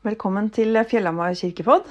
Velkommen 0.00 0.46
til 0.48 0.72
Fjellhamar 0.88 1.34
kirkepodd. 1.36 1.84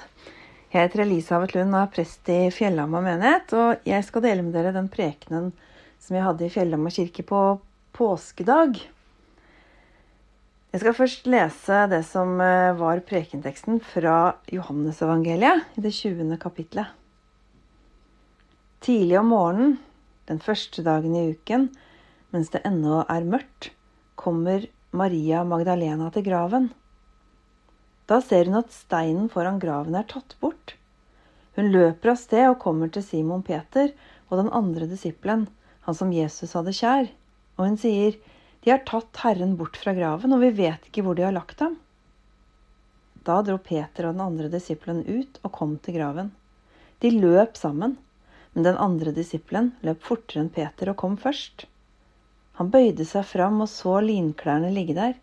Jeg 0.73 0.87
heter 0.87 1.03
Elisabeth 1.03 1.53
Lund 1.53 1.75
og 1.75 1.83
er 1.83 1.91
prest 1.93 2.31
i 2.33 2.47
Fjellhamar 2.49 3.03
menighet. 3.05 3.53
Og 3.53 3.85
jeg 3.85 4.05
skal 4.07 4.23
dele 4.25 4.41
med 4.41 4.55
dere 4.57 4.71
den 4.73 4.87
prekenen 4.89 5.51
som 6.01 6.17
jeg 6.17 6.25
hadde 6.25 6.47
i 6.47 6.49
Fjellhamar 6.49 6.95
kirke 6.95 7.21
på 7.29 7.41
påskedag. 7.93 8.79
Jeg 10.73 10.81
skal 10.81 10.97
først 10.97 11.29
lese 11.29 11.83
det 11.93 12.01
som 12.09 12.33
eh, 12.41 12.71
var 12.81 13.03
prekenteksten 13.05 13.77
fra 13.91 14.17
Johannesevangeliet 14.49 15.77
i 15.77 15.85
det 15.85 15.93
20. 15.93 16.33
kapitlet. 16.41 16.89
Tidlig 18.81 19.21
om 19.21 19.33
morgenen, 19.35 19.77
den 20.25 20.41
første 20.41 20.81
dagen 20.81 21.13
i 21.13 21.27
uken, 21.37 21.69
mens 22.33 22.49
det 22.57 22.65
ennå 22.65 23.03
er 23.05 23.31
mørkt, 23.37 23.69
kommer 24.17 24.65
Maria 24.97 25.45
Magdalena 25.45 26.09
til 26.17 26.25
graven. 26.25 26.71
Da 28.09 28.17
ser 28.25 28.49
hun 28.49 28.57
at 28.57 28.73
steinen 28.73 29.29
foran 29.29 29.59
graven 29.61 29.97
er 29.97 30.07
tatt 30.09 30.33
bort. 30.41 30.73
Hun 31.53 31.69
løper 31.73 32.13
av 32.15 32.17
sted 32.17 32.47
og 32.47 32.61
kommer 32.63 32.89
til 32.89 33.05
Simon 33.05 33.43
Peter 33.45 33.91
og 34.29 34.39
den 34.39 34.49
andre 34.55 34.87
disippelen, 34.89 35.45
han 35.85 35.97
som 35.97 36.13
Jesus 36.13 36.55
hadde 36.57 36.73
kjær, 36.73 37.11
og 37.57 37.67
hun 37.67 37.77
sier, 37.77 38.17
De 38.63 38.73
har 38.73 38.81
tatt 38.87 39.21
Herren 39.21 39.53
bort 39.59 39.77
fra 39.79 39.93
graven, 39.95 40.33
og 40.35 40.41
vi 40.41 40.49
vet 40.57 40.89
ikke 40.89 41.05
hvor 41.05 41.15
de 41.15 41.23
har 41.23 41.35
lagt 41.35 41.61
ham. 41.63 41.77
Da 43.23 43.37
dro 43.45 43.59
Peter 43.61 44.09
og 44.09 44.17
den 44.17 44.25
andre 44.25 44.49
disippelen 44.51 45.05
ut 45.05 45.39
og 45.43 45.53
kom 45.55 45.77
til 45.77 45.99
graven. 45.99 46.33
De 46.99 47.13
løp 47.13 47.55
sammen, 47.61 47.97
men 48.53 48.65
den 48.65 48.79
andre 48.81 49.13
disippelen 49.15 49.73
løp 49.85 50.01
fortere 50.03 50.43
enn 50.43 50.53
Peter 50.55 50.91
og 50.91 50.97
kom 50.99 51.15
først. 51.21 51.69
Han 52.59 52.71
bøyde 52.73 53.05
seg 53.07 53.27
fram 53.27 53.61
og 53.63 53.69
så 53.71 53.99
linklærne 54.03 54.73
ligge 54.75 54.97
der, 54.97 55.13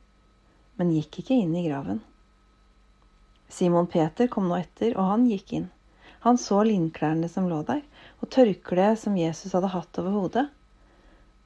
men 0.79 0.95
gikk 0.95 1.21
ikke 1.21 1.41
inn 1.43 1.57
i 1.59 1.67
graven. 1.67 2.06
Simon 3.49 3.87
Peter 3.87 4.29
kom 4.29 4.49
nå 4.51 4.59
etter, 4.59 4.97
og 4.99 5.11
han 5.13 5.27
gikk 5.31 5.53
inn. 5.59 5.69
Han 6.27 6.39
så 6.41 6.63
linklærne 6.67 7.29
som 7.31 7.47
lå 7.51 7.61
der, 7.69 7.83
og 8.21 8.31
tørkleet 8.35 8.99
som 8.99 9.19
Jesus 9.19 9.55
hadde 9.55 9.71
hatt 9.71 10.01
over 10.03 10.17
hodet. 10.17 10.47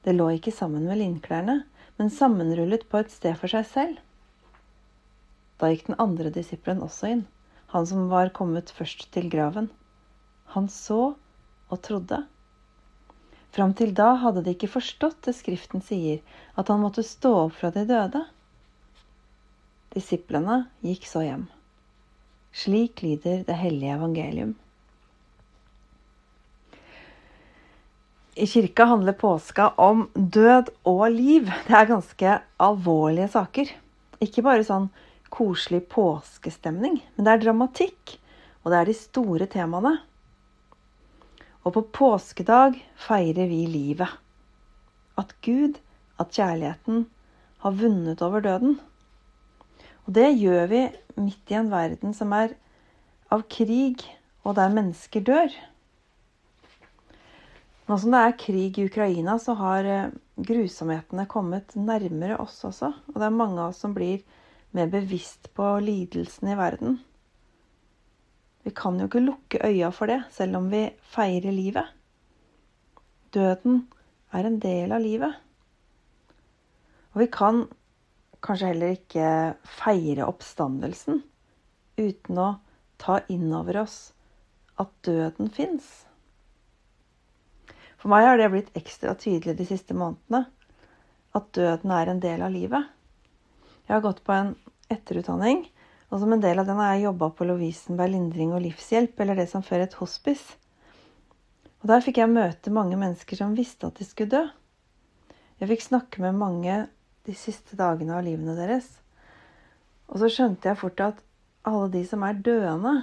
Det 0.01 0.15
lå 0.15 0.31
ikke 0.37 0.53
sammen 0.55 0.87
med 0.89 0.97
linklærne, 0.97 1.61
men 1.99 2.09
sammenrullet 2.09 2.87
på 2.89 3.03
et 3.03 3.13
sted 3.13 3.37
for 3.37 3.51
seg 3.51 3.67
selv. 3.69 3.99
Da 5.61 5.69
gikk 5.69 5.91
den 5.91 5.99
andre 6.01 6.31
disippelen 6.33 6.81
også 6.81 7.11
inn, 7.13 7.23
han 7.75 7.85
som 7.85 8.09
var 8.09 8.33
kommet 8.33 8.73
først 8.73 9.05
til 9.13 9.29
graven. 9.29 9.69
Han 10.55 10.67
så 10.73 11.13
og 11.71 11.81
trodde. 11.85 12.23
Fram 13.53 13.75
til 13.77 13.93
da 13.93 14.15
hadde 14.23 14.41
de 14.43 14.55
ikke 14.55 14.71
forstått 14.71 15.21
det 15.27 15.35
Skriften 15.37 15.83
sier, 15.85 16.19
at 16.57 16.71
han 16.71 16.81
måtte 16.81 17.05
stå 17.05 17.35
opp 17.45 17.57
fra 17.59 17.69
de 17.75 17.85
døde. 17.87 18.25
Disiplene 19.93 20.63
gikk 20.81 21.05
så 21.07 21.23
hjem. 21.27 21.49
Slik 22.51 23.01
lyder 23.03 23.45
det 23.47 23.57
hellige 23.59 23.95
evangelium. 23.95 24.55
I 28.35 28.47
kirka 28.47 28.85
handler 28.85 29.13
påska 29.13 29.69
om 29.69 30.09
død 30.13 30.69
og 30.87 31.11
liv. 31.11 31.51
Det 31.67 31.75
er 31.75 31.89
ganske 31.89 32.35
alvorlige 32.59 33.27
saker. 33.31 33.71
Ikke 34.23 34.43
bare 34.45 34.63
sånn 34.67 34.87
koselig 35.31 35.83
påskestemning, 35.91 36.99
men 37.15 37.27
det 37.27 37.33
er 37.33 37.43
dramatikk, 37.45 38.15
og 38.63 38.71
det 38.71 38.79
er 38.79 38.89
de 38.89 38.95
store 38.97 39.47
temaene. 39.51 39.97
Og 41.63 41.75
på 41.75 41.83
påskedag 41.99 42.79
feirer 42.99 43.47
vi 43.51 43.65
livet. 43.69 44.11
At 45.19 45.35
Gud, 45.45 45.77
at 46.19 46.31
kjærligheten, 46.35 47.05
har 47.61 47.77
vunnet 47.77 48.23
over 48.25 48.41
døden. 48.41 48.79
Og 50.07 50.15
det 50.17 50.29
gjør 50.39 50.65
vi 50.71 50.81
midt 51.19 51.51
i 51.53 51.57
en 51.59 51.71
verden 51.71 52.15
som 52.17 52.33
er 52.33 52.55
av 53.31 53.45
krig, 53.51 54.01
og 54.41 54.57
der 54.57 54.73
mennesker 54.73 55.23
dør. 55.23 55.53
Nå 57.87 57.97
som 57.99 58.13
det 58.13 58.23
er 58.23 58.39
krig 58.39 58.79
i 58.79 58.87
Ukraina, 58.87 59.37
så 59.41 59.53
har 59.59 59.87
eh, 59.87 60.13
grusomhetene 60.41 61.27
kommet 61.29 61.75
nærmere 61.75 62.39
oss 62.41 62.61
også. 62.67 62.91
Og 63.11 63.17
det 63.19 63.27
er 63.27 63.35
mange 63.35 63.59
av 63.59 63.73
oss 63.73 63.81
som 63.83 63.93
blir 63.95 64.23
mer 64.75 64.89
bevisst 64.91 65.51
på 65.57 65.67
lidelsen 65.83 66.53
i 66.53 66.57
verden. 66.57 66.99
Vi 68.63 68.73
kan 68.77 68.99
jo 68.99 69.09
ikke 69.09 69.23
lukke 69.25 69.61
øya 69.65 69.89
for 69.93 70.11
det, 70.11 70.21
selv 70.31 70.59
om 70.59 70.69
vi 70.71 70.85
feirer 71.13 71.51
livet. 71.51 71.89
Døden 73.33 73.85
er 74.31 74.47
en 74.47 74.59
del 74.61 74.93
av 74.95 75.03
livet. 75.03 75.35
Og 77.11 77.23
vi 77.23 77.27
kan 77.33 77.65
kanskje 78.41 78.71
heller 78.71 78.95
ikke 78.95 79.27
feire 79.79 80.27
oppstandelsen 80.29 81.21
uten 82.01 82.39
å 82.41 82.49
ta 83.01 83.19
inn 83.33 83.51
over 83.53 83.83
oss 83.83 83.99
at 84.81 84.91
døden 85.05 85.51
fins. 85.53 85.89
For 88.01 88.09
meg 88.09 88.25
har 88.25 88.39
det 88.39 88.49
blitt 88.53 88.73
ekstra 88.77 89.13
tydelig 89.17 89.59
de 89.59 89.67
siste 89.69 89.93
månedene 89.97 90.47
at 91.37 91.51
døden 91.55 91.93
er 91.93 92.09
en 92.11 92.21
del 92.23 92.41
av 92.41 92.53
livet. 92.53 92.87
Jeg 93.85 93.93
har 93.93 94.03
gått 94.03 94.23
på 94.25 94.33
en 94.33 94.55
etterutdanning, 94.91 95.63
og 96.11 96.19
som 96.19 96.33
en 96.33 96.41
del 96.43 96.59
av 96.59 96.67
den 96.67 96.79
har 96.81 96.95
jeg 96.95 97.05
jobba 97.05 97.29
på 97.35 97.45
Lovisenberg 97.47 98.11
lindring 98.15 98.55
og 98.55 98.63
livshjelp, 98.65 99.19
eller 99.21 99.37
det 99.39 99.47
som 99.51 99.63
før 99.63 99.85
het 99.85 99.99
hospice. 100.01 100.57
Og 101.81 101.87
Der 101.89 102.03
fikk 102.03 102.19
jeg 102.19 102.29
møte 102.33 102.73
mange 102.73 102.97
mennesker 102.99 103.39
som 103.39 103.55
visste 103.57 103.87
at 103.87 103.97
de 103.97 104.05
skulle 104.05 104.33
dø. 104.33 104.41
Jeg 105.61 105.69
fikk 105.71 105.85
snakke 105.85 106.21
med 106.25 106.37
mange 106.37 106.75
de 107.27 107.35
siste 107.37 107.77
dagene 107.77 108.17
av 108.17 108.25
livene 108.25 108.55
deres. 108.57 108.87
Og 110.11 110.21
så 110.21 110.29
skjønte 110.31 110.71
jeg 110.71 110.79
fort 110.79 111.03
at 111.03 111.21
alle 111.67 111.91
de 111.93 112.01
som 112.07 112.23
er 112.25 112.39
døende, 112.41 112.95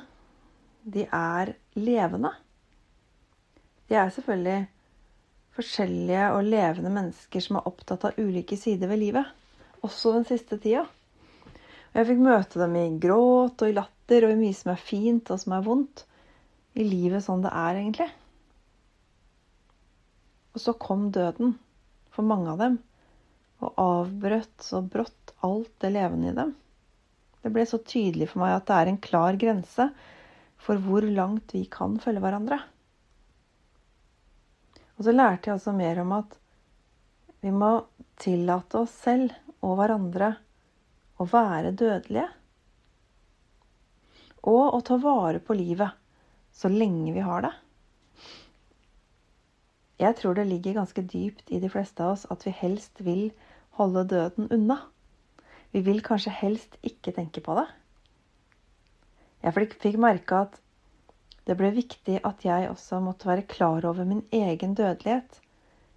de 0.88 1.04
er 1.14 1.54
levende. 1.78 2.32
De 3.88 3.96
er 3.96 4.10
selvfølgelig 4.12 4.66
forskjellige 5.56 6.26
og 6.34 6.46
levende 6.46 6.92
mennesker 6.94 7.44
som 7.44 7.58
er 7.58 7.68
opptatt 7.70 8.06
av 8.08 8.18
ulike 8.20 8.58
sider 8.58 8.90
ved 8.90 9.02
livet. 9.02 9.30
Også 9.86 10.12
den 10.16 10.26
siste 10.28 10.58
tida. 10.60 10.84
Og 11.88 12.00
jeg 12.00 12.08
fikk 12.10 12.20
møte 12.24 12.60
dem 12.60 12.76
i 12.78 12.86
gråt 13.00 13.62
og 13.62 13.70
i 13.70 13.76
latter 13.76 14.26
og 14.26 14.34
i 14.34 14.40
mye 14.40 14.56
som 14.56 14.74
er 14.74 14.82
fint 14.82 15.30
og 15.32 15.40
som 15.40 15.54
er 15.56 15.64
vondt. 15.66 16.04
I 16.78 16.84
livet 16.86 17.24
sånn 17.24 17.42
det 17.42 17.50
er, 17.50 17.78
egentlig. 17.80 18.10
Og 20.54 20.62
så 20.62 20.74
kom 20.78 21.08
døden 21.14 21.56
for 22.14 22.26
mange 22.26 22.52
av 22.52 22.60
dem 22.60 22.78
og 23.64 23.74
avbrøt 23.82 24.62
så 24.62 24.80
brått 24.84 25.34
alt 25.46 25.70
det 25.82 25.90
levende 25.94 26.30
i 26.30 26.36
dem. 26.36 26.54
Det 27.42 27.52
ble 27.54 27.64
så 27.66 27.80
tydelig 27.82 28.30
for 28.32 28.42
meg 28.42 28.56
at 28.56 28.66
det 28.68 28.78
er 28.78 28.90
en 28.90 29.02
klar 29.02 29.38
grense 29.40 29.88
for 30.62 30.82
hvor 30.82 31.06
langt 31.06 31.54
vi 31.54 31.64
kan 31.70 31.96
følge 32.02 32.22
hverandre. 32.22 32.58
Og 34.98 35.06
så 35.06 35.14
lærte 35.14 35.50
jeg 35.50 35.58
også 35.58 35.74
mer 35.78 36.00
om 36.02 36.16
at 36.16 36.34
vi 37.44 37.52
må 37.54 37.70
tillate 38.18 38.80
oss 38.82 38.94
selv 39.04 39.34
og 39.62 39.78
hverandre 39.78 40.32
å 41.18 41.26
være 41.30 41.74
dødelige. 41.78 42.26
Og 44.50 44.74
å 44.74 44.82
ta 44.86 44.98
vare 45.02 45.42
på 45.42 45.54
livet 45.58 45.94
så 46.54 46.70
lenge 46.70 47.14
vi 47.14 47.22
har 47.22 47.46
det. 47.46 47.54
Jeg 49.98 50.14
tror 50.18 50.34
det 50.38 50.46
ligger 50.46 50.78
ganske 50.78 51.02
dypt 51.02 51.50
i 51.50 51.58
de 51.62 51.70
fleste 51.70 52.04
av 52.04 52.14
oss 52.14 52.26
at 52.30 52.44
vi 52.46 52.54
helst 52.54 53.00
vil 53.02 53.30
holde 53.78 54.04
døden 54.10 54.48
unna. 54.54 54.78
Vi 55.72 55.82
vil 55.86 56.00
kanskje 56.04 56.34
helst 56.34 56.78
ikke 56.86 57.14
tenke 57.16 57.42
på 57.44 57.56
det. 57.58 57.66
Jeg 59.44 59.54
fikk 59.54 59.98
merke 60.02 60.42
at 60.46 60.56
det 61.48 61.56
ble 61.56 61.70
viktig 61.72 62.18
at 62.28 62.42
jeg 62.44 62.68
også 62.68 62.98
måtte 63.00 63.28
være 63.30 63.46
klar 63.48 63.86
over 63.88 64.04
min 64.04 64.24
egen 64.34 64.74
dødelighet 64.76 65.38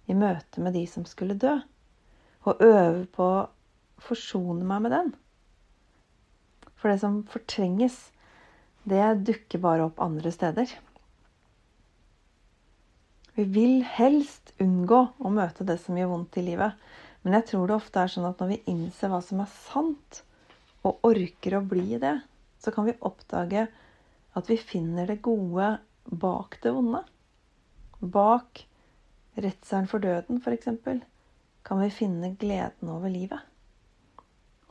i 0.08 0.14
møte 0.16 0.62
med 0.64 0.72
de 0.78 0.86
som 0.88 1.04
skulle 1.08 1.36
dø, 1.36 1.58
og 2.48 2.62
øve 2.64 3.04
på 3.12 3.26
å 3.26 3.42
forsone 4.02 4.64
meg 4.66 4.86
med 4.86 4.94
den. 4.96 5.10
For 6.80 6.90
det 6.90 7.02
som 7.02 7.20
fortrenges, 7.30 7.98
det 8.88 9.04
dukker 9.28 9.62
bare 9.62 9.86
opp 9.90 10.00
andre 10.02 10.32
steder. 10.34 10.72
Vi 13.36 13.44
vil 13.48 13.84
helst 13.86 14.50
unngå 14.60 15.04
å 15.20 15.30
møte 15.32 15.64
det 15.68 15.78
som 15.80 15.96
gjør 15.96 16.10
vondt 16.10 16.40
i 16.40 16.46
livet. 16.48 16.74
Men 17.22 17.38
jeg 17.38 17.48
tror 17.52 17.68
det 17.70 17.76
ofte 17.76 18.02
er 18.02 18.10
sånn 18.10 18.26
at 18.26 18.40
når 18.42 18.50
vi 18.50 18.62
innser 18.72 19.12
hva 19.12 19.20
som 19.22 19.42
er 19.44 19.50
sant, 19.54 20.22
og 20.82 21.04
orker 21.06 21.58
å 21.58 21.62
bli 21.62 21.98
det, 22.02 22.16
så 22.58 22.72
kan 22.74 22.88
vi 22.88 22.98
oppdage 23.06 23.68
at 24.38 24.50
vi 24.50 24.58
finner 24.58 25.06
det 25.06 25.20
gode 25.22 25.76
bak 26.04 26.58
det 26.64 26.72
vonde. 26.74 27.04
Bak 28.00 28.64
redselen 29.38 29.86
for 29.90 30.02
døden, 30.02 30.42
f.eks., 30.42 30.68
kan 31.62 31.78
vi 31.78 31.92
finne 31.94 32.32
gleden 32.34 32.90
over 32.90 33.12
livet. 33.12 33.38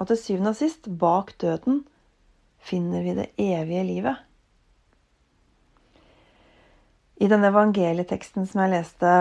Og 0.02 0.10
til 0.10 0.20
syvende 0.20 0.52
og 0.52 0.60
sist, 0.60 0.90
bak 1.00 1.32
døden, 1.40 1.86
finner 2.60 3.06
vi 3.06 3.16
det 3.16 3.30
evige 3.40 3.86
livet. 3.88 4.28
I 7.22 7.30
denne 7.30 7.52
evangelieteksten 7.54 8.48
som 8.50 8.64
jeg 8.64 8.74
leste 8.74 9.14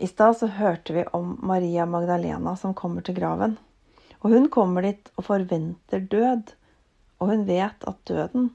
i 0.00 0.08
stad, 0.08 0.36
så 0.36 0.46
hørte 0.46 0.94
vi 0.96 1.04
om 1.12 1.34
Maria 1.42 1.84
Magdalena 1.86 2.54
som 2.56 2.74
kommer 2.74 3.04
til 3.04 3.18
graven. 3.18 3.58
Og 4.20 4.32
hun 4.32 4.48
kommer 4.52 4.84
dit 4.84 5.10
og 5.16 5.26
forventer 5.28 6.00
død 6.00 6.56
Og 7.20 7.28
hun 7.28 7.42
vet 7.44 7.84
at 7.84 7.98
døden 8.08 8.46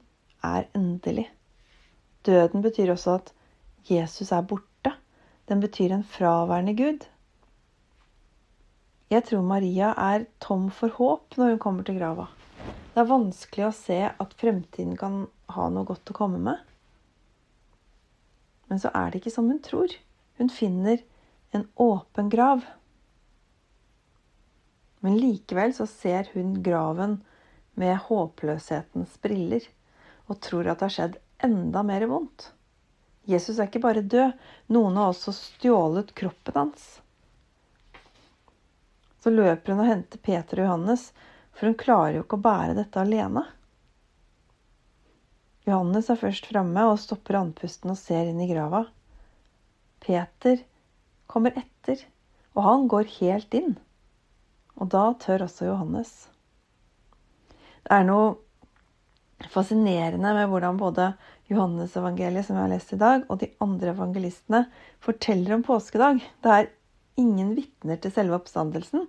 er 0.42 0.66
endelig. 0.74 1.28
Døden 2.26 2.62
betyr 2.62 2.90
også 2.90 3.14
at 3.20 3.30
Jesus 3.86 4.32
er 4.32 4.42
borte. 4.42 4.90
Den 5.46 5.60
betyr 5.62 5.94
en 5.94 6.02
fraværende 6.02 6.74
Gud. 6.74 7.06
Jeg 9.10 9.22
tror 9.28 9.46
Maria 9.46 9.92
er 9.94 10.26
tom 10.42 10.66
for 10.74 10.90
håp 10.98 11.38
når 11.38 11.54
hun 11.54 11.62
kommer 11.62 11.86
til 11.86 12.00
grava. 12.00 12.26
Det 12.90 13.04
er 13.04 13.12
vanskelig 13.12 13.68
å 13.68 13.74
se 13.76 14.00
at 14.10 14.34
fremtiden 14.40 14.96
kan 14.98 15.28
ha 15.54 15.68
noe 15.70 15.86
godt 15.86 16.10
å 16.10 16.16
komme 16.16 16.42
med. 16.42 16.58
Men 18.66 18.82
så 18.82 18.90
er 18.90 19.12
det 19.12 19.20
ikke 19.20 19.36
som 19.36 19.46
hun 19.46 19.62
tror. 19.62 19.94
Hun 20.40 20.50
finner 20.50 21.04
en 21.56 21.68
åpen 21.74 22.28
grav. 22.32 22.64
Men 25.04 25.16
likevel 25.20 25.74
så 25.74 25.86
ser 25.86 26.28
hun 26.32 26.62
graven 26.62 27.20
med 27.76 27.98
håpløshetens 28.08 29.18
briller 29.22 29.64
og 30.26 30.40
tror 30.42 30.66
at 30.66 30.80
det 30.80 30.88
har 30.88 30.94
skjedd 30.96 31.18
enda 31.46 31.82
mer 31.86 32.06
vondt. 32.10 32.50
Jesus 33.26 33.58
er 33.58 33.68
ikke 33.68 33.82
bare 33.82 34.06
død, 34.06 34.32
noen 34.70 34.96
har 34.98 35.10
også 35.10 35.34
stjålet 35.34 36.14
kroppen 36.14 36.58
hans. 36.60 36.86
Så 39.22 39.32
løper 39.34 39.74
hun 39.74 39.82
og 39.82 39.90
henter 39.90 40.22
Peter 40.22 40.62
og 40.62 40.68
Johannes, 40.68 41.08
for 41.50 41.66
hun 41.66 41.78
klarer 41.80 42.18
jo 42.18 42.24
ikke 42.24 42.38
å 42.38 42.44
bære 42.46 42.76
dette 42.78 43.02
alene. 43.02 43.42
Johannes 45.66 46.10
er 46.12 46.20
først 46.20 46.46
framme 46.46 46.84
og 46.86 47.00
stopper 47.02 47.40
andpusten 47.40 47.90
og 47.90 47.98
ser 47.98 48.30
inn 48.30 48.38
i 48.44 48.46
grava. 48.52 48.84
Peter 50.06 50.62
kommer 51.30 51.56
etter, 51.58 52.00
og 52.56 52.64
han 52.66 52.88
går 52.90 53.12
helt 53.18 53.54
inn. 53.56 53.76
Og 54.76 54.90
da 54.92 55.10
tør 55.20 55.46
også 55.46 55.68
Johannes. 55.70 56.12
Det 57.86 57.94
er 57.96 58.06
noe 58.06 58.34
fascinerende 59.52 60.32
med 60.36 60.48
hvordan 60.50 60.78
både 60.80 61.10
Johannes-evangeliet, 61.50 62.46
som 62.46 62.56
jeg 62.56 62.64
har 62.64 62.72
lest 62.72 62.94
i 62.96 63.00
dag, 63.00 63.26
og 63.30 63.40
de 63.40 63.50
andre 63.62 63.92
evangelistene 63.92 64.64
forteller 65.04 65.54
om 65.56 65.64
påskedag. 65.66 66.22
Det 66.42 66.52
er 66.52 66.72
ingen 67.20 67.54
vitner 67.56 68.00
til 68.00 68.12
selve 68.14 68.40
oppstandelsen, 68.40 69.06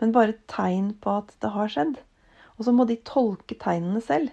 men 0.00 0.14
bare 0.14 0.38
tegn 0.50 0.92
på 1.02 1.18
at 1.22 1.34
det 1.42 1.52
har 1.56 1.72
skjedd. 1.72 1.96
Og 2.58 2.66
så 2.66 2.74
må 2.76 2.86
de 2.86 3.00
tolke 3.06 3.56
tegnene 3.58 4.02
selv. 4.04 4.30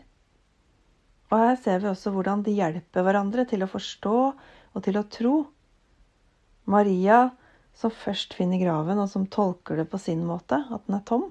Og 1.29 1.37
her 1.37 1.57
ser 1.61 1.81
vi 1.81 1.89
også 1.91 2.11
hvordan 2.13 2.43
de 2.45 2.55
hjelper 2.57 3.05
hverandre 3.05 3.45
til 3.49 3.63
å 3.63 3.69
forstå 3.69 4.17
og 4.19 4.83
til 4.85 4.97
å 4.99 5.05
tro. 5.13 5.33
Maria, 6.69 7.29
som 7.73 7.93
først 7.93 8.35
finner 8.37 8.61
graven, 8.61 8.99
og 9.01 9.09
som 9.11 9.27
tolker 9.31 9.79
det 9.79 9.87
på 9.91 9.99
sin 10.01 10.21
måte, 10.27 10.61
at 10.69 10.85
den 10.87 10.97
er 10.99 11.05
tom. 11.07 11.29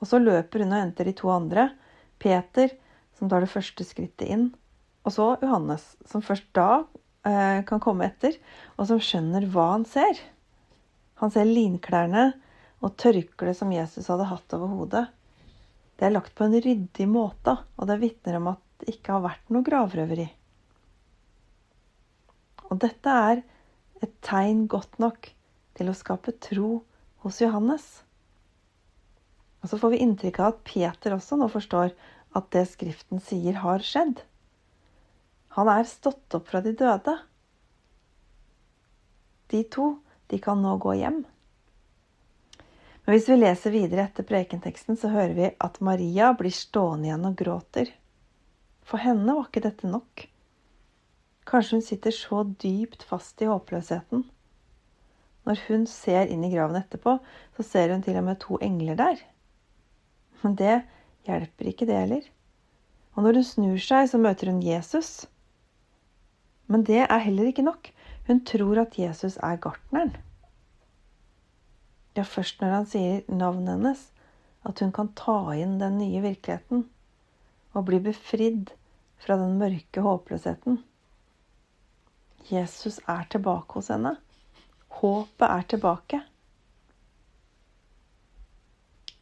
Og 0.00 0.08
så 0.08 0.20
løper 0.20 0.64
hun 0.64 0.72
og 0.72 0.80
henter 0.80 1.08
de 1.08 1.14
to 1.16 1.30
andre. 1.32 1.68
Peter, 2.20 2.72
som 3.18 3.28
tar 3.28 3.44
det 3.44 3.52
første 3.52 3.84
skrittet 3.84 4.28
inn. 4.28 4.48
Og 5.04 5.14
så 5.14 5.26
Johannes, 5.42 5.84
som 6.08 6.24
først 6.24 6.48
da 6.56 6.84
eh, 7.26 7.60
kan 7.68 7.82
komme 7.82 8.08
etter, 8.08 8.36
og 8.76 8.88
som 8.88 9.00
skjønner 9.02 9.48
hva 9.52 9.70
han 9.74 9.86
ser. 9.88 10.20
Han 11.20 11.32
ser 11.32 11.48
linklærne 11.48 12.30
og 12.80 12.96
tørkleet 13.00 13.58
som 13.58 13.72
Jesus 13.74 14.08
hadde 14.08 14.28
hatt 14.28 14.56
over 14.56 14.72
hodet. 14.72 15.06
Det 16.00 16.08
er 16.08 16.14
lagt 16.14 16.32
på 16.36 16.46
en 16.46 16.56
ryddig 16.56 17.06
måte, 17.08 17.58
og 17.76 17.88
det 17.90 18.00
vitner 18.00 18.38
om 18.38 18.54
at 18.54 18.62
det 18.80 18.94
ikke 18.94 19.18
har 19.18 19.24
vært 19.26 19.52
noe 19.52 19.66
gravrøveri. 19.66 20.28
Og 22.70 22.78
dette 22.80 23.16
er 23.28 23.42
et 24.04 24.12
tegn 24.24 24.66
godt 24.70 24.98
nok 25.02 25.30
til 25.78 25.90
å 25.90 25.96
skape 25.96 26.34
tro 26.42 26.80
hos 27.24 27.40
Johannes. 27.42 27.86
Og 29.60 29.72
så 29.72 29.78
får 29.80 29.94
vi 29.94 30.02
inntrykk 30.04 30.40
av 30.40 30.54
at 30.54 30.62
Peter 30.64 31.16
også 31.16 31.38
nå 31.40 31.50
forstår 31.52 31.92
at 32.36 32.52
det 32.54 32.64
Skriften 32.70 33.20
sier, 33.22 33.58
har 33.60 33.82
skjedd. 33.84 34.22
Han 35.58 35.68
er 35.68 35.88
stått 35.88 36.36
opp 36.38 36.48
fra 36.48 36.62
de 36.64 36.72
døde. 36.78 37.16
De 39.50 39.64
to, 39.66 39.96
de 40.30 40.38
kan 40.38 40.60
nå 40.62 40.76
gå 40.80 40.94
hjem. 41.00 41.24
Men 43.04 43.16
hvis 43.16 43.26
vi 43.28 43.40
leser 43.40 43.74
videre 43.74 44.06
etter 44.06 44.26
prekenteksten, 44.28 44.94
så 44.96 45.10
hører 45.10 45.34
vi 45.34 45.48
at 45.58 45.80
Maria 45.82 46.30
blir 46.38 46.54
stående 46.54 47.10
igjen 47.10 47.26
og 47.26 47.34
gråter. 47.40 47.90
For 48.86 49.02
henne 49.02 49.34
var 49.34 49.48
ikke 49.48 49.64
dette 49.64 49.90
nok. 49.90 50.29
Kanskje 51.50 51.76
hun 51.76 51.82
sitter 51.82 52.14
så 52.14 52.44
dypt 52.62 53.02
fast 53.02 53.42
i 53.42 53.48
håpløsheten. 53.50 54.22
Når 55.48 55.62
hun 55.66 55.86
ser 55.90 56.30
inn 56.30 56.44
i 56.46 56.50
graven 56.52 56.78
etterpå, 56.78 57.16
så 57.56 57.66
ser 57.66 57.90
hun 57.90 58.04
til 58.06 58.18
og 58.20 58.26
med 58.28 58.38
to 58.42 58.58
engler 58.62 58.98
der. 59.00 59.22
Men 60.42 60.54
det 60.60 60.76
hjelper 61.26 61.70
ikke, 61.72 61.88
det 61.88 61.96
heller. 61.96 62.28
Og 63.16 63.24
når 63.26 63.40
hun 63.40 63.46
snur 63.48 63.80
seg, 63.82 64.06
så 64.12 64.20
møter 64.20 64.52
hun 64.52 64.62
Jesus. 64.62 65.26
Men 66.70 66.84
det 66.86 67.02
er 67.02 67.24
heller 67.24 67.50
ikke 67.50 67.66
nok. 67.66 67.90
Hun 68.28 68.44
tror 68.46 68.84
at 68.84 68.98
Jesus 68.98 69.36
er 69.42 69.58
gartneren. 69.58 70.14
Ja, 72.14 72.22
først 72.22 72.60
når 72.62 72.76
han 72.76 72.86
sier 72.90 73.26
navnet 73.26 73.74
hennes, 73.74 74.04
at 74.66 74.78
hun 74.84 74.92
kan 74.94 75.10
ta 75.18 75.40
inn 75.58 75.78
den 75.80 75.98
nye 75.98 76.22
virkeligheten 76.22 76.84
og 77.74 77.86
bli 77.88 78.00
befridd 78.02 78.70
fra 79.22 79.38
den 79.40 79.58
mørke 79.58 80.02
håpløsheten. 80.04 80.80
Jesus 82.48 83.00
er 83.06 83.26
tilbake 83.30 83.78
hos 83.78 83.90
henne. 83.92 84.16
Håpet 85.00 85.46
er 85.46 85.66
tilbake. 85.70 86.20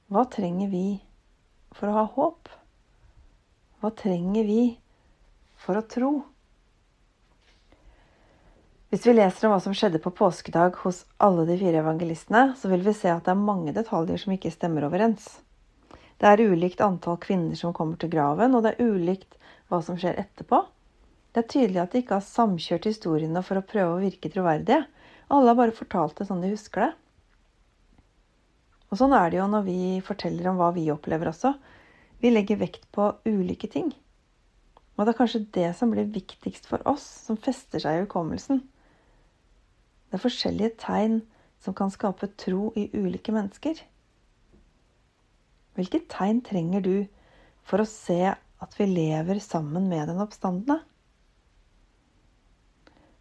Hva 0.09 0.25
trenger 0.32 0.70
vi 0.73 0.87
for 1.76 1.91
å 1.91 1.97
ha 1.99 2.05
håp? 2.15 2.49
Hva 3.82 3.91
trenger 3.94 4.47
vi 4.49 4.62
for 5.61 5.79
å 5.79 5.85
tro? 5.85 6.12
Hvis 8.88 9.05
vi 9.05 9.12
leser 9.12 9.44
om 9.44 9.53
hva 9.53 9.61
som 9.61 9.75
skjedde 9.76 10.00
på 10.00 10.14
påskedag 10.17 10.79
hos 10.81 11.03
alle 11.21 11.44
de 11.44 11.59
fire 11.61 11.82
evangelistene, 11.82 12.55
så 12.56 12.71
vil 12.73 12.81
vi 12.87 12.97
se 12.97 13.11
at 13.12 13.26
det 13.26 13.35
er 13.35 13.43
mange 13.43 13.75
detaljer 13.76 14.23
som 14.23 14.32
ikke 14.32 14.55
stemmer 14.55 14.87
overens. 14.88 15.26
Det 16.19 16.26
er 16.26 16.41
ulikt 16.49 16.81
antall 16.81 17.19
kvinner 17.21 17.59
som 17.59 17.76
kommer 17.76 18.00
til 18.00 18.11
graven, 18.11 18.56
og 18.56 18.64
det 18.64 18.73
er 18.75 18.88
ulikt 18.88 19.37
hva 19.69 19.82
som 19.85 20.00
skjer 20.00 20.17
etterpå. 20.25 20.62
Det 21.38 21.44
er 21.44 21.52
tydelig 21.52 21.79
at 21.79 21.93
de 21.94 22.00
ikke 22.02 22.17
har 22.17 22.25
samkjørt 22.26 22.87
historiene 22.88 23.40
for 23.46 23.61
å 23.61 23.62
prøve 23.62 23.93
å 23.94 24.00
virke 24.02 24.26
troverdige. 24.32 24.81
Alle 25.31 25.52
har 25.52 25.58
bare 25.61 25.75
fortalt 25.76 26.19
det 26.19 26.25
sånn 26.26 26.40
de 26.43 26.49
husker 26.50 26.82
det. 26.82 26.88
Og 28.90 28.99
sånn 28.99 29.14
er 29.14 29.31
det 29.31 29.38
jo 29.38 29.44
når 29.52 29.62
vi 29.69 29.76
forteller 30.02 30.49
om 30.50 30.58
hva 30.58 30.73
vi 30.75 30.88
opplever 30.90 31.31
også. 31.31 31.52
Vi 32.18 32.33
legger 32.33 32.59
vekt 32.59 32.88
på 32.90 33.07
ulike 33.30 33.71
ting. 33.71 33.92
Og 34.97 35.04
det 35.04 35.14
er 35.14 35.18
kanskje 35.21 35.42
det 35.54 35.68
som 35.78 35.95
blir 35.95 36.11
viktigst 36.11 36.66
for 36.66 36.83
oss, 36.90 37.07
som 37.28 37.38
fester 37.38 37.87
seg 37.87 38.00
i 38.00 38.02
hukommelsen. 38.02 38.64
Det 40.11 40.18
er 40.18 40.26
forskjellige 40.26 40.75
tegn 40.88 41.21
som 41.62 41.78
kan 41.78 41.95
skape 41.95 42.33
tro 42.35 42.73
i 42.75 42.88
ulike 42.99 43.30
mennesker. 43.30 43.78
Hvilke 45.78 46.02
tegn 46.11 46.42
trenger 46.42 46.83
du 46.83 46.95
for 47.62 47.78
å 47.78 47.87
se 47.87 48.25
at 48.35 48.78
vi 48.83 48.90
lever 48.90 49.38
sammen 49.38 49.87
med 49.87 50.11
den 50.11 50.26
oppstandende? 50.26 50.83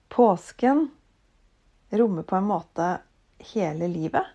Påsken 0.09 0.87
rommer 1.89 2.23
på 2.23 2.35
en 2.35 2.49
måte 2.49 2.87
hele 3.53 3.87
livet 3.87 4.25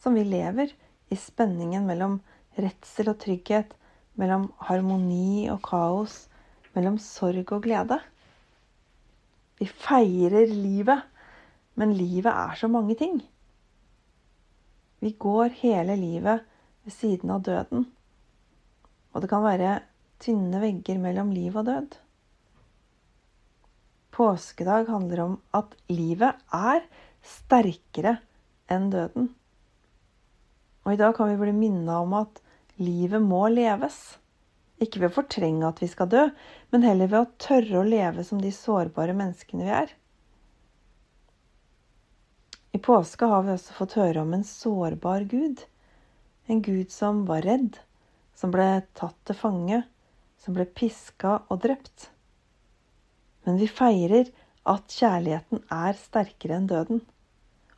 som 0.00 0.14
vi 0.14 0.24
lever 0.24 0.72
i 1.08 1.16
spenningen 1.16 1.86
mellom 1.86 2.20
redsel 2.56 3.10
og 3.12 3.18
trygghet, 3.20 3.74
mellom 4.16 4.48
harmoni 4.68 5.48
og 5.52 5.60
kaos, 5.64 6.24
mellom 6.76 6.96
sorg 7.02 7.52
og 7.52 7.64
glede. 7.66 7.98
Vi 9.60 9.68
feirer 9.68 10.48
livet, 10.48 11.04
men 11.76 11.92
livet 11.96 12.32
er 12.32 12.56
så 12.56 12.68
mange 12.68 12.96
ting. 12.96 13.20
Vi 15.00 15.12
går 15.20 15.56
hele 15.60 15.96
livet 15.96 16.46
ved 16.84 16.96
siden 16.96 17.32
av 17.32 17.44
døden, 17.44 17.86
og 19.12 19.22
det 19.22 19.30
kan 19.32 19.44
være 19.44 19.80
tynne 20.20 20.60
vegger 20.62 21.00
mellom 21.00 21.32
liv 21.32 21.56
og 21.56 21.68
død. 21.68 21.96
Påskedag 24.10 24.88
handler 24.90 25.20
om 25.24 25.36
at 25.56 25.76
livet 25.92 26.40
er 26.54 26.82
sterkere 27.22 28.16
enn 28.70 28.90
døden. 28.92 29.30
Og 30.84 30.94
i 30.94 30.98
dag 31.00 31.14
kan 31.16 31.30
vi 31.30 31.38
bli 31.40 31.54
minna 31.54 32.00
om 32.02 32.16
at 32.18 32.40
livet 32.80 33.22
må 33.22 33.44
leves. 33.52 33.98
Ikke 34.80 35.02
ved 35.02 35.10
å 35.10 35.18
fortrenge 35.20 35.68
at 35.68 35.82
vi 35.82 35.88
skal 35.92 36.08
dø, 36.10 36.26
men 36.72 36.86
heller 36.86 37.10
ved 37.12 37.20
å 37.20 37.32
tørre 37.42 37.82
å 37.82 37.86
leve 37.86 38.24
som 38.24 38.40
de 38.40 38.52
sårbare 38.54 39.14
menneskene 39.16 39.66
vi 39.66 39.74
er. 39.82 39.92
I 42.72 42.78
påske 42.78 43.26
har 43.28 43.44
vi 43.44 43.52
også 43.52 43.76
fått 43.76 43.98
høre 43.98 44.22
om 44.22 44.32
en 44.34 44.46
sårbar 44.46 45.26
Gud. 45.28 45.66
En 46.46 46.62
Gud 46.64 46.90
som 46.94 47.24
var 47.28 47.44
redd, 47.44 47.76
som 48.34 48.54
ble 48.54 48.80
tatt 48.96 49.18
til 49.28 49.36
fange, 49.36 49.82
som 50.40 50.56
ble 50.56 50.64
piska 50.64 51.42
og 51.50 51.60
drept. 51.66 52.08
Men 53.50 53.56
vi 53.58 53.66
feirer 53.66 54.28
at 54.70 54.92
kjærligheten 54.94 55.64
er 55.74 55.96
sterkere 55.98 56.54
enn 56.54 56.68
døden. 56.70 57.00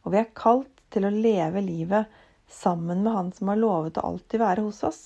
Og 0.04 0.12
vi 0.12 0.18
er 0.20 0.34
kalt 0.36 0.82
til 0.92 1.06
å 1.08 1.12
leve 1.14 1.62
livet 1.64 2.10
sammen 2.52 3.00
med 3.00 3.14
Han 3.14 3.30
som 3.32 3.48
har 3.48 3.56
lovet 3.56 3.96
å 3.96 4.04
alltid 4.10 4.42
være 4.42 4.66
hos 4.66 4.82
oss. 4.84 5.00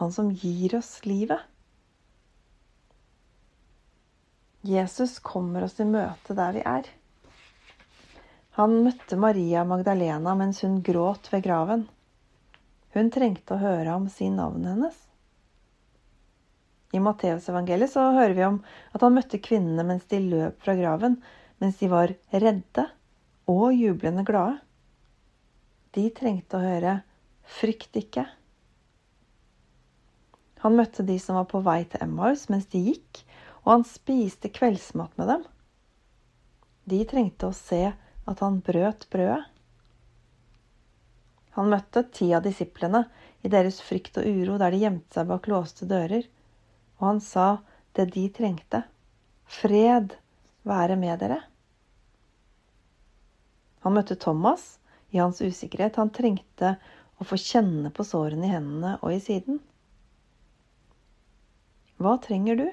han 0.00 0.10
som 0.12 0.32
gir 0.32 0.74
oss 0.74 1.04
livet. 1.06 1.38
Jesus 4.66 5.18
kommer 5.18 5.68
oss 5.68 5.78
i 5.78 5.86
møte 5.86 6.34
der 6.34 6.58
vi 6.58 6.66
er. 6.66 6.90
Han 8.58 8.80
møtte 8.82 9.16
Maria 9.16 9.62
Magdalena 9.62 10.34
mens 10.34 10.64
hun 10.66 10.82
gråt 10.82 11.30
ved 11.30 11.46
graven. 11.46 11.86
Hun 12.98 13.14
trengte 13.14 13.54
å 13.54 13.62
høre 13.62 13.94
om 13.94 14.10
sin 14.10 14.40
navn 14.42 14.66
hennes. 14.66 14.98
I 16.92 17.00
Matteusevangeliet 17.00 17.92
så 17.92 18.10
hører 18.12 18.34
vi 18.36 18.44
om 18.44 18.58
at 18.92 19.04
han 19.04 19.14
møtte 19.16 19.40
kvinnene 19.40 19.84
mens 19.88 20.04
de 20.10 20.20
løp 20.20 20.60
fra 20.64 20.74
graven, 20.76 21.16
mens 21.62 21.78
de 21.80 21.88
var 21.88 22.12
redde 22.32 22.84
og 23.48 23.72
jublende 23.72 24.24
glade. 24.28 24.58
De 25.96 26.04
trengte 26.16 26.58
å 26.58 26.64
høre 26.64 26.98
'frykt 27.58 27.96
ikke'. 28.00 28.26
Han 30.62 30.76
møtte 30.78 31.02
de 31.02 31.18
som 31.18 31.36
var 31.40 31.48
på 31.50 31.60
vei 31.64 31.80
til 31.84 32.04
Emmaus 32.04 32.46
mens 32.52 32.68
de 32.70 32.80
gikk, 32.86 33.24
og 33.64 33.72
han 33.72 33.84
spiste 33.88 34.50
kveldsmat 34.52 35.16
med 35.18 35.32
dem. 35.32 35.48
De 36.88 37.00
trengte 37.08 37.48
å 37.48 37.56
se 37.56 37.82
at 37.92 38.44
han 38.44 38.60
brøt 38.64 39.08
brødet. 39.10 39.48
Han 41.56 41.68
møtte 41.68 42.04
ti 42.14 42.30
av 42.32 42.44
disiplene 42.46 43.04
i 43.44 43.50
deres 43.52 43.80
frykt 43.84 44.16
og 44.20 44.28
uro 44.28 44.56
der 44.60 44.72
de 44.72 44.84
gjemte 44.84 45.18
seg 45.18 45.28
bak 45.28 45.48
låste 45.50 45.88
dører, 45.90 46.24
og 47.02 47.08
han 47.08 47.20
sa 47.20 47.46
det 47.98 48.12
de 48.14 48.28
trengte. 48.30 48.84
Fred 49.50 50.14
være 50.62 50.94
med 50.96 51.18
dere. 51.18 51.40
Han 53.82 53.96
møtte 53.98 54.14
Thomas 54.14 54.78
i 55.10 55.18
hans 55.18 55.42
usikkerhet. 55.42 55.98
Han 55.98 56.14
trengte 56.14 56.76
å 57.18 57.26
få 57.26 57.36
kjenne 57.42 57.90
på 57.90 58.06
sårene 58.06 58.46
i 58.46 58.52
hendene 58.54 58.94
og 59.02 59.16
i 59.16 59.18
siden. 59.20 59.58
Hva 61.98 62.14
trenger 62.22 62.62
du? 62.62 62.68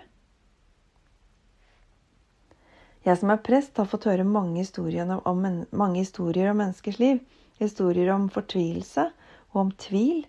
Jeg 3.05 3.17
som 3.17 3.33
er 3.33 3.41
prest, 3.41 3.77
har 3.81 3.89
fått 3.89 4.05
høre 4.09 4.25
mange 4.27 4.61
historier 4.61 5.09
om, 5.17 5.45
mange 5.73 6.03
historier 6.03 6.51
om 6.51 6.61
menneskers 6.61 7.01
liv. 7.01 7.21
Historier 7.57 8.13
om 8.13 8.29
fortvilelse 8.31 9.09
og 9.51 9.63
om 9.65 9.71
tvil, 9.81 10.21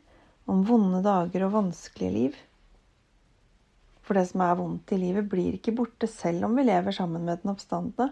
om 0.49 0.65
vonde 0.67 1.03
dager 1.05 1.45
og 1.47 1.59
vanskelige 1.59 2.17
liv. 2.17 2.39
For 4.11 4.19
det 4.19 4.27
som 4.27 4.43
er 4.43 4.57
vondt 4.59 4.91
i 4.91 4.97
livet, 4.99 5.29
blir 5.31 5.55
ikke 5.55 5.77
borte 5.79 6.09
selv 6.11 6.49
om 6.49 6.57
vi 6.59 6.65
lever 6.67 6.91
sammen 6.91 7.23
med 7.23 7.45
den 7.45 7.53
oppstandende. 7.53 8.09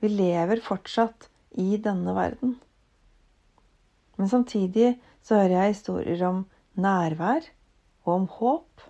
Vi 0.00 0.08
lever 0.08 0.62
fortsatt 0.64 1.26
i 1.60 1.76
denne 1.76 2.14
verden. 2.16 2.54
Men 4.16 4.30
samtidig 4.32 4.94
så 5.20 5.42
hører 5.42 5.52
jeg 5.58 5.74
historier 5.74 6.24
om 6.24 6.38
nærvær 6.72 7.50
og 8.06 8.14
om 8.14 8.24
håp. 8.38 8.86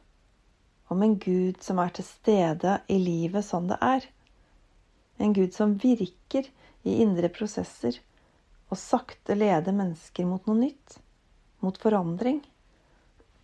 Om 0.86 1.02
en 1.02 1.18
Gud 1.26 1.58
som 1.66 1.82
er 1.82 1.90
til 1.98 2.06
stede 2.06 2.76
i 2.86 3.00
livet 3.02 3.48
sånn 3.48 3.66
det 3.72 3.80
er. 3.82 4.06
En 5.18 5.34
Gud 5.34 5.50
som 5.58 5.74
virker 5.82 6.46
i 6.86 7.00
indre 7.02 7.32
prosesser 7.40 7.98
og 8.70 8.78
sakte 8.78 9.34
leder 9.34 9.74
mennesker 9.74 10.30
mot 10.30 10.46
noe 10.46 10.62
nytt, 10.62 11.00
mot 11.66 11.82
forandring. 11.82 12.38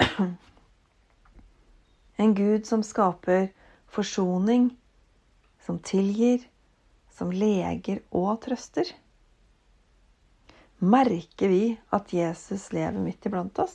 En 2.23 2.35
Gud 2.39 2.67
som 2.67 2.85
skaper 2.87 3.49
forsoning, 3.91 4.69
som 5.67 5.81
tilgir, 5.83 6.45
som 7.11 7.33
leger 7.35 7.99
og 8.15 8.37
trøster. 8.45 8.87
Merker 10.79 11.51
vi 11.51 11.65
at 11.91 12.13
Jesus 12.15 12.69
lever 12.75 13.01
midt 13.03 13.27
iblant 13.27 13.59
oss? 13.65 13.75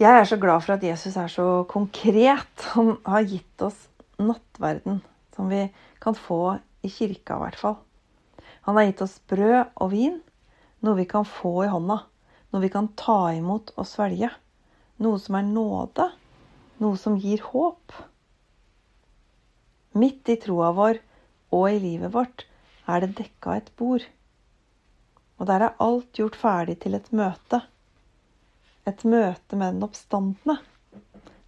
Jeg 0.00 0.16
er 0.16 0.24
så 0.30 0.38
glad 0.40 0.64
for 0.64 0.78
at 0.78 0.86
Jesus 0.86 1.18
er 1.20 1.28
så 1.28 1.46
konkret. 1.68 2.64
Han 2.72 2.94
har 3.04 3.28
gitt 3.28 3.64
oss 3.68 3.82
nattverden, 4.16 5.02
som 5.36 5.52
vi 5.52 5.66
kan 6.00 6.16
få 6.16 6.56
i 6.80 6.88
kirka 6.88 7.36
i 7.36 7.44
hvert 7.44 7.60
fall. 7.60 7.76
Han 8.64 8.80
har 8.80 8.88
gitt 8.88 9.04
oss 9.04 9.18
brød 9.28 9.76
og 9.76 9.92
vin, 9.92 10.22
noe 10.80 10.96
vi 11.02 11.04
kan 11.10 11.28
få 11.28 11.66
i 11.66 11.70
hånda, 11.74 12.00
noe 12.48 12.64
vi 12.64 12.72
kan 12.72 12.88
ta 12.96 13.26
imot 13.36 13.74
og 13.76 13.88
svelge 13.88 14.32
noe 15.00 15.20
som 15.22 15.38
er 15.38 15.46
nåde, 15.46 16.08
noe 16.82 16.98
som 17.00 17.16
gir 17.20 17.42
håp. 17.52 17.94
Midt 19.96 20.28
i 20.32 20.36
troa 20.40 20.72
vår 20.76 21.00
og 21.52 21.66
i 21.68 21.80
livet 21.82 22.12
vårt 22.14 22.46
er 22.90 23.04
det 23.04 23.14
dekka 23.20 23.56
et 23.60 23.70
bord. 23.78 24.04
Og 25.40 25.48
der 25.48 25.66
er 25.66 25.80
alt 25.82 26.12
gjort 26.16 26.38
ferdig 26.38 26.78
til 26.82 26.96
et 26.98 27.10
møte. 27.12 27.62
Et 28.88 29.04
møte 29.04 29.56
med 29.58 29.76
den 29.76 29.86
oppstandende, 29.86 30.58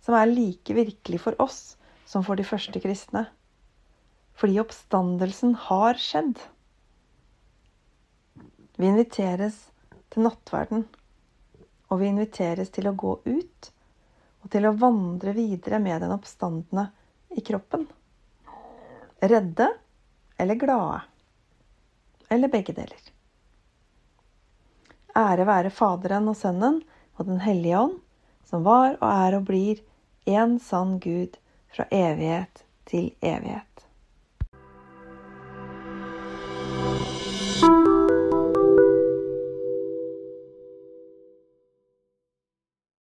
som 0.04 0.16
er 0.18 0.30
like 0.30 0.76
virkelig 0.76 1.20
for 1.24 1.38
oss 1.42 1.76
som 2.06 2.24
for 2.26 2.38
de 2.38 2.46
første 2.46 2.80
kristne. 2.82 3.26
Fordi 4.38 4.58
oppstandelsen 4.62 5.54
har 5.68 5.98
skjedd. 6.00 6.42
Vi 8.76 8.90
inviteres 8.90 9.60
til 10.12 10.26
nattverden 10.26 10.84
og 11.94 12.00
vi 12.02 12.10
inviteres 12.10 12.72
til 12.74 12.88
å 12.90 12.96
gå 12.98 13.14
ut 13.24 13.70
og 14.42 14.50
til 14.50 14.66
å 14.66 14.74
vandre 14.76 15.32
videre 15.36 15.78
med 15.80 16.02
den 16.02 16.12
oppstandende 16.12 16.88
i 17.38 17.42
kroppen. 17.46 17.86
Redde 19.22 19.68
eller 20.36 20.58
glade. 20.58 21.00
Eller 22.28 22.50
begge 22.50 22.74
deler. 22.74 22.98
Ære 25.14 25.46
være 25.46 25.70
Faderen 25.70 26.26
og 26.28 26.36
Sønnen 26.36 26.82
og 27.14 27.28
Den 27.30 27.38
hellige 27.44 27.78
ånd, 27.78 28.00
som 28.44 28.66
var 28.66 28.98
og 28.98 29.06
er 29.08 29.38
og 29.38 29.46
blir 29.48 29.80
en 30.26 30.58
sann 30.58 30.98
Gud 30.98 31.38
fra 31.70 31.86
evighet 31.94 32.64
til 32.90 33.12
evighet. 33.22 33.73